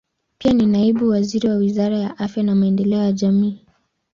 Pia 0.37 0.53
ni 0.53 0.65
naibu 0.65 1.09
waziri 1.09 1.47
wa 1.49 1.55
Wizara 1.55 1.97
ya 1.97 2.17
Afya 2.17 2.43
na 2.43 2.55
Maendeleo 2.55 2.99
ya 2.99 3.11
Jamii. 3.11 3.65